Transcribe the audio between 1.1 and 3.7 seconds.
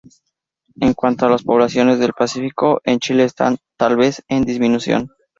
a las poblaciones del Pacífico, en Chile están